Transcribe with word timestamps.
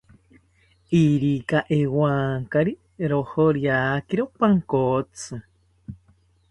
Irika 1.03 1.59
ewankari 1.79 2.73
rojoriakiro 3.09 4.23
pankotsi 4.37 5.33